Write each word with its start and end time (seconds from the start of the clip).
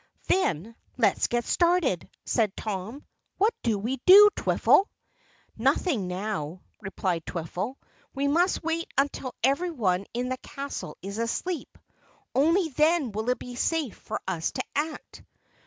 "Then, 0.29 0.75
let's 0.97 1.27
get 1.27 1.45
started," 1.45 2.09
said 2.25 2.57
Tom. 2.57 3.05
"What 3.37 3.53
do 3.61 3.77
we 3.77 3.97
do, 4.07 4.29
Twiffle?" 4.35 4.87
"Nothing 5.55 6.07
now," 6.07 6.63
replied 6.81 7.23
Twiffle. 7.23 7.75
"We 8.15 8.27
must 8.27 8.63
wait 8.63 8.87
until 8.97 9.35
everyone 9.43 10.07
in 10.11 10.29
the 10.29 10.37
castle 10.37 10.97
is 11.03 11.19
asleep. 11.19 11.77
Only 12.33 12.69
then 12.69 13.11
will 13.11 13.29
it 13.29 13.37
be 13.37 13.53
safe 13.53 13.95
for 13.95 14.19
us 14.27 14.51
to 14.53 14.63
act." 14.75 15.21